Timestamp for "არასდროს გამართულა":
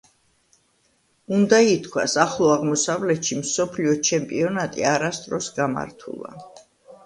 4.97-6.37